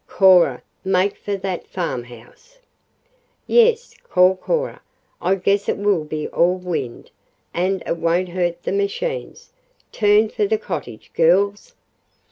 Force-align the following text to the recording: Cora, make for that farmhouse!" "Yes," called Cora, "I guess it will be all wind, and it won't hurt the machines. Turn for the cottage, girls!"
Cora, 0.07 0.63
make 0.83 1.15
for 1.15 1.37
that 1.37 1.67
farmhouse!" 1.67 2.57
"Yes," 3.45 3.93
called 4.01 4.41
Cora, 4.41 4.81
"I 5.21 5.35
guess 5.35 5.69
it 5.69 5.77
will 5.77 6.05
be 6.05 6.27
all 6.29 6.55
wind, 6.57 7.11
and 7.53 7.83
it 7.85 7.97
won't 7.97 8.29
hurt 8.29 8.63
the 8.63 8.71
machines. 8.71 9.53
Turn 9.91 10.27
for 10.29 10.47
the 10.47 10.57
cottage, 10.57 11.11
girls!" 11.13 11.75